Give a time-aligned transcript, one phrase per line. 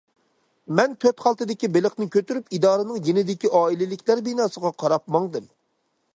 [0.77, 5.49] مەن تۆت خالتىدىكى بېلىقنى كۆتۈرۈپ ئىدارىنىڭ يېنىدىكى ئائىلىلىكلەر بىناسىغا قاراپ ماڭدىم.